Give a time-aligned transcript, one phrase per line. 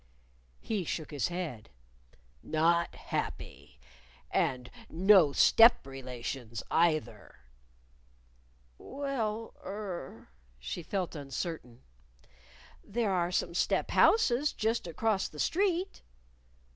[0.61, 1.69] He shook his head.
[2.41, 3.79] "Not happy!
[4.31, 7.41] And no step relations, either!"
[8.79, 11.83] "Well, er," (she felt uncertain)
[12.83, 16.01] "there are some step houses just across the street."